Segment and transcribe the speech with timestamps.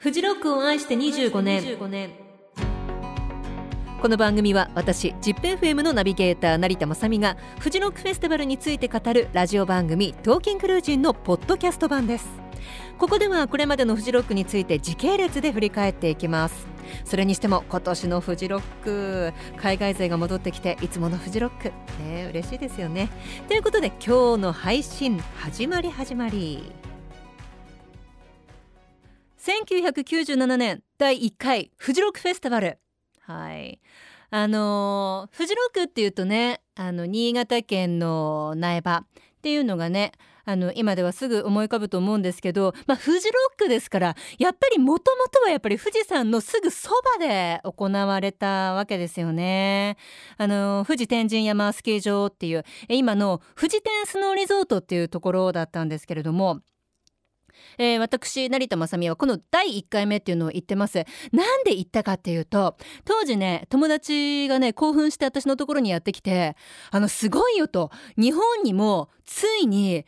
[0.00, 1.42] フジロックを愛して25
[1.88, 2.12] 年。
[4.00, 12.28] この番組は私 ZIPFM のナビゲーター成田雅美がフジロックフェスティバルについて語るラジオ番組「トーキングルージン」のポッドキャスト版です。
[12.96, 16.68] ここではこれまでのフジロックについて時系列で振り返っていきます。
[17.04, 21.72] それにしても今年のフジロック海外勢が戻ってきていつものフジロック。
[22.04, 23.08] ね嬉しいですよね。
[23.48, 26.70] ということで今日の配信始まり始まり
[29.48, 32.78] 1997年第1回フジロックフェスティバル
[33.20, 33.80] はい
[34.28, 39.04] あのフジロックっていうとねあの新潟県の苗場っ
[39.40, 40.12] ていうのがね
[40.44, 49.96] あの今ではすぐ思い浮かぶと思うんですけど、まあ、フジロックですからやっぱりもともとはやっぱり富士山のすぐそばで行われたわけですよね。
[50.36, 56.60] あの富士天神山スキー場っていう今の富士天スノーリゾートっていうところだったんですけれども。
[57.78, 61.04] えー、私成田雅美はこの第1回目っていうのを言ってます。
[61.32, 66.56] なんで言ったかっていうと当時ね友達がね興奮して私のところにやってきて
[66.90, 67.90] あのすごいよと。
[68.16, 70.04] 日本にもついに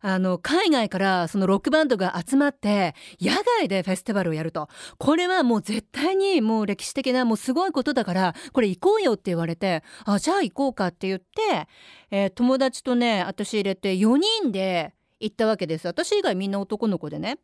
[0.00, 4.68] あの海外からそのロックバンドが集まって野外でフェスティバルをやると。
[4.98, 11.68] これはもう絶対にもう歴史的なもうすごいことだからこれ行こうよって言われてあじゃあ行こうかって言って、
[12.10, 15.86] えー、友達とね私入れて4人で行ったわけです。
[15.86, 17.38] 私以外みんな男の子でね。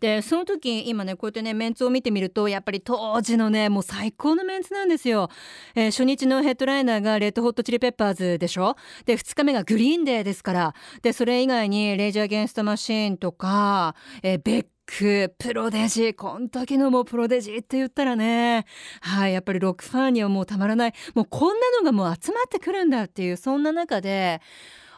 [0.00, 5.30] でその時今ねこうやってねメンツを見てみるとやっぱり当時のねもう最高のメンツなんですよ、
[5.76, 8.74] えー、初日のヘッドライナーがレッドホットチリペッパーズでしょ？
[9.04, 10.74] で2日目がグリーンデーですから。
[11.02, 18.66] でそれ以外にレイジャー・ゲンスト・マシーンとか、えー、ベックプロデジこん時のもうプロデジって言ったらね。
[19.00, 20.94] はいやっぱりロックファンにはもうたまらない。
[21.14, 24.42] もうこんなのがもう集まってくるんだっていうそんな中で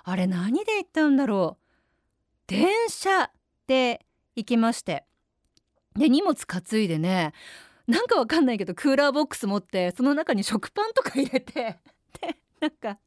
[0.02, 1.67] あれ何で行ったんだろう？
[2.48, 3.30] 電車
[3.68, 4.04] で
[4.34, 5.04] 行きまして。
[5.96, 7.32] で荷物担いでね
[7.86, 11.78] なんかわかんないけどクーラーボックス持ってその中に食パンとか入れて
[12.20, 12.98] でなんか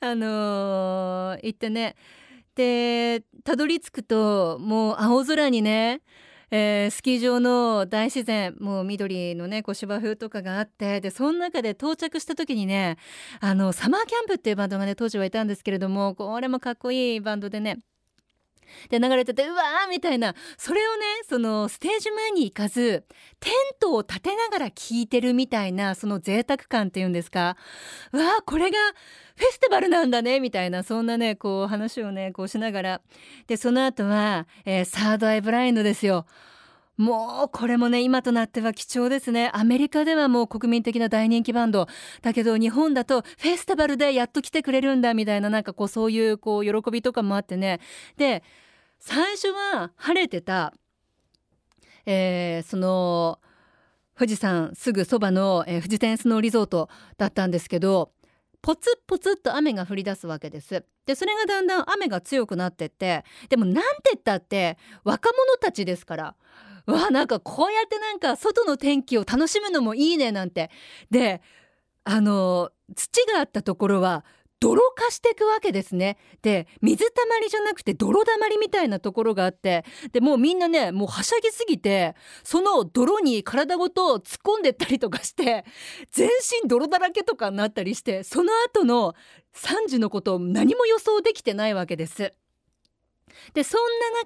[0.00, 1.94] あのー、行ってね。
[2.54, 6.00] でたどり着くともう青空にね
[6.50, 12.98] えー、スキー場の大自然もう緑のねこう芝生とかがあってでその中で到着した時にね
[13.40, 17.80] あのサマーキャンプっていうバンドがね当時はいたんですけれどもこれもかっこいいバンドでね
[18.88, 20.34] で流れててうわーみたいな。
[20.56, 23.04] それをねそのステージ前に行かず
[23.40, 27.56] テントを立てながら聴いてるみたいなその贅沢感っていうんですか。
[28.12, 28.78] うわーこれが
[29.36, 33.00] フェスティバルなんだねみたいなそんなねこう話をねこうしながら。
[33.46, 36.26] でその後は、えー、サードアイブラインドですよ。
[36.96, 39.50] もうこれもね今となっては貴重ですね。
[39.52, 41.88] アメリカではもう国民的な大人気バンド。
[42.22, 47.80] だけど日本だとフェスティバルでやっと来てくれるんだみたいななんかこうそういうこう喜びとかもあってね。
[48.16, 48.42] で
[48.98, 50.72] 最初は晴れてた、
[52.06, 53.40] えー、その
[54.18, 58.12] 富士山すぐそばの、えー、富士天スノーリゾートだったんですけど
[58.62, 60.82] ポツポツッと雨が降り出すわけです。
[61.04, 63.82] でそれがだんだん雨が強くなってってでもなんて
[64.14, 66.34] 言ったって若者たちですから。
[66.86, 70.70] わなんかこうやってなんか外の天気を楽しむのもいいねなんて
[71.10, 71.42] で
[72.04, 74.24] あの土があったところは
[74.58, 85.64] 泥化していくわけですねで水たまりじゃなくて泥だまりみたいなところがあってでもうみんなねもうはしゃぎすぎてその泥に体ごと突っ込んでったりとかして
[86.10, 86.30] 全
[86.62, 89.14] 身泥だらけとかになったりしてその後の
[89.54, 92.32] 3時のことを何も予想できてないわけです。
[93.54, 93.80] でそん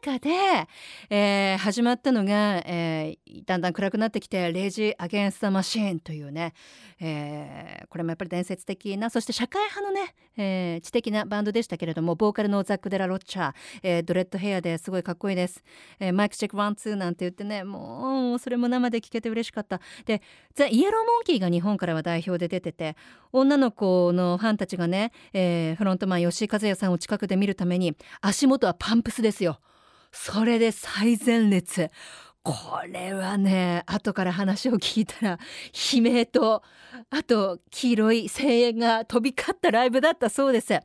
[0.04, 0.68] な中で、
[1.10, 6.54] えー、始まったのが、えー、だんだん暗くなってきて「レイジ・アゲンスト・マシーン」というね、
[7.00, 15.62] えー、これもやっぱり伝説的なそして社会派のね、えー、知的なバンドでしたけれどもボーカルのザック・デ・ラ・ロッチャ、えー、ドレッドヘアですごいかっこいいです、
[15.98, 19.80] えー、 mic check one two なんて言ってねもうそれも生で聴けて嬉しかった。
[20.04, 20.22] で
[20.54, 22.96] THE YELLOW MONKEY が日本からは代表で出てて
[23.32, 29.60] 女の子のファンたちがね、えー、フロントマン吉井和哉さんを近くで見るために足元はパンプスですよ。
[30.12, 31.90] それで最前列。
[32.42, 32.54] こ
[32.88, 35.38] れはね後から話を聞いたら
[35.94, 36.62] 悲鳴と
[37.10, 40.80] あと黄色い声援が飛び交ったライブだったそうです。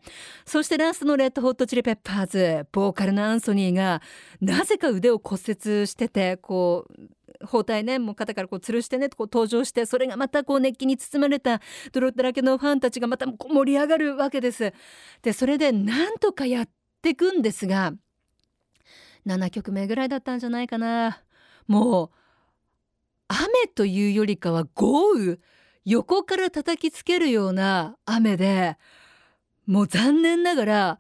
[0.46, 2.68] そしてラストのレッドホットチリペッパーズ。
[2.74, 4.02] ボーカルのアンソニーが
[4.42, 11.62] なぜか腕を骨折しててこう包帯ねもう肩からこう吊るしてねこう登場してそれがまたこう熱気に包まれた
[11.94, 14.74] 泥だらけのファンたちがまた盛り上がるわけです。
[15.22, 16.70] でそれでなんとかやっ
[17.02, 17.94] ていくんですが
[19.26, 21.22] 7曲目ぐらいだったんじゃないかな。
[21.68, 22.10] もう
[23.28, 25.38] 雨というよりかは豪雨。
[25.86, 28.78] 横から叩きつけるような雨で
[29.68, 31.00] もう残念ながら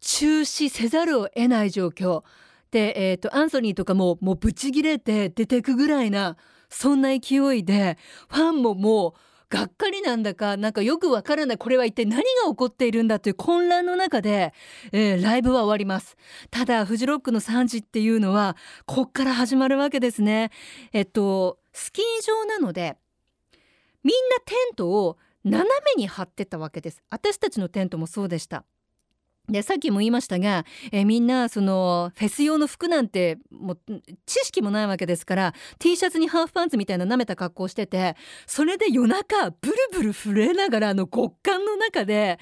[0.00, 2.24] 中止せざるを得ない状況。
[2.70, 6.36] で、えーと、アンソニーとかももうブチギレて出てくぐらいな
[6.68, 7.98] そんな勢いで
[8.28, 9.12] ファンももう
[9.50, 14.52] がっかりなんだかなんかよくわからないこれは一体何が起こっているんだという混乱の中で、
[14.92, 16.16] えー、ライブは終わります。
[16.50, 18.56] ただフジロックの3時っていうのは
[18.86, 20.50] こっから始まるわけですね。
[20.92, 22.96] えっとスキー場なので
[24.02, 25.64] みんなテントを斜
[25.96, 27.02] めに張ってたわけです。
[27.10, 28.64] 私たちのテントもそうでした。
[29.48, 33.78] でさっきも言いましたが、え、みんなそのフェス用の服なんてもう
[34.24, 42.38] 知識もないわけですから T シャツにハーフパンツみたいな舐めた格好しててそれで夜中ブルブル震えながらあの極寒の中で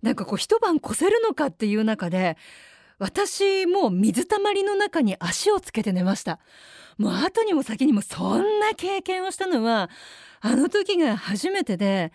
[0.00, 2.38] なんかこう一晩越せるのかっていう中で
[2.98, 6.40] 私も水たまりの中に足をつけて寝ました。
[6.96, 9.88] もう後にも先にもそんな経験をしたのは
[10.40, 12.12] あの時が初めてで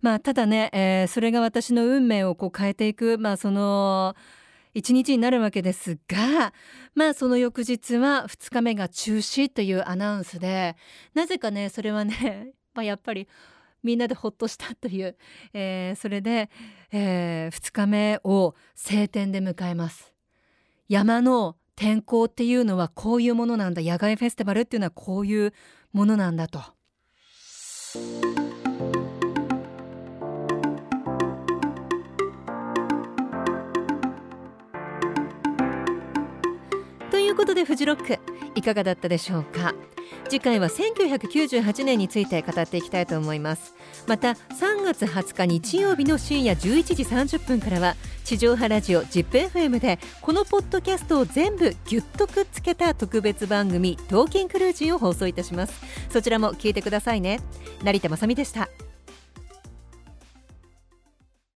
[0.00, 4.14] まあただね、えー、それが私の運命をこう変えていくまあその
[4.72, 6.52] 一日になるわけですが
[6.94, 10.76] まあその翌日は2日目が中止というアナウンスで
[11.14, 13.28] なぜかねそれはね、 まあ、やっぱり
[13.82, 15.16] みんなでほっとしたという、
[15.52, 16.50] えー、それで、
[16.92, 20.12] えー、2日目を晴天で迎えます
[20.88, 25.54] 山の天候っていうのはこういうものなんだ野外フェスティバルっていうのはこういう
[25.92, 26.60] ものなんだと。
[37.30, 38.18] いうことでフジロック
[38.54, 39.72] いかがだったでしょうか？
[40.28, 43.74] 次回は1998年について語っていきたいと思います。
[44.06, 47.94] また3月20日日曜日の深夜11時30分からは
[48.24, 55.80] 地上波ラジオ ZIPFM でこのポッドキャストを全部ぎゅっとくっつけた特別番組「トーキンクルージー」を放送いたします。
[56.10, 57.40] そちらも聞いてくださいね。
[57.84, 58.68] 成田まさみでした。